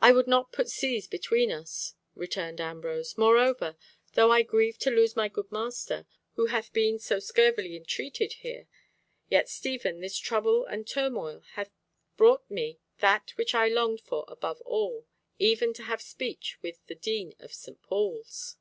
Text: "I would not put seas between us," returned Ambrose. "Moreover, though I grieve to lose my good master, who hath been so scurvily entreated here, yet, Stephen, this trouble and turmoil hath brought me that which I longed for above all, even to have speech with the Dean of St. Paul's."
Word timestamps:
"I 0.00 0.12
would 0.12 0.28
not 0.28 0.52
put 0.52 0.68
seas 0.70 1.08
between 1.08 1.50
us," 1.50 1.96
returned 2.14 2.60
Ambrose. 2.60 3.18
"Moreover, 3.18 3.76
though 4.12 4.30
I 4.30 4.42
grieve 4.42 4.78
to 4.78 4.92
lose 4.92 5.16
my 5.16 5.26
good 5.26 5.50
master, 5.50 6.06
who 6.36 6.46
hath 6.46 6.72
been 6.72 7.00
so 7.00 7.18
scurvily 7.18 7.74
entreated 7.74 8.34
here, 8.34 8.68
yet, 9.28 9.48
Stephen, 9.48 9.98
this 9.98 10.16
trouble 10.16 10.64
and 10.66 10.86
turmoil 10.86 11.40
hath 11.54 11.72
brought 12.16 12.48
me 12.48 12.78
that 13.00 13.32
which 13.34 13.52
I 13.52 13.66
longed 13.66 14.02
for 14.02 14.24
above 14.28 14.60
all, 14.60 15.08
even 15.40 15.72
to 15.74 15.82
have 15.82 16.00
speech 16.00 16.56
with 16.62 16.86
the 16.86 16.94
Dean 16.94 17.34
of 17.40 17.52
St. 17.52 17.82
Paul's." 17.82 18.56